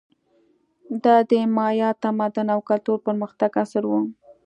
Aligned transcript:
دا 1.03 1.15
د 1.29 1.31
مایا 1.55 1.89
تمدن 2.03 2.47
او 2.55 2.59
کلتور 2.69 2.97
پرمختګ 3.07 3.51
عصر 3.63 3.83
و. 3.87 3.91